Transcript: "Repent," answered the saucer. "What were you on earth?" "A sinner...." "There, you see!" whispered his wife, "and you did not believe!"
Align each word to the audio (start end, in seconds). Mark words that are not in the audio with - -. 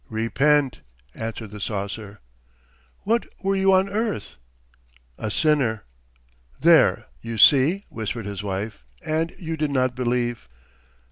"Repent," 0.09 0.81
answered 1.13 1.51
the 1.51 1.59
saucer. 1.59 2.21
"What 3.01 3.27
were 3.43 3.55
you 3.55 3.71
on 3.71 3.87
earth?" 3.87 4.37
"A 5.19 5.29
sinner...." 5.29 5.83
"There, 6.59 7.05
you 7.21 7.37
see!" 7.37 7.83
whispered 7.89 8.25
his 8.25 8.41
wife, 8.41 8.83
"and 9.05 9.31
you 9.37 9.55
did 9.55 9.69
not 9.69 9.93
believe!" 9.93 10.47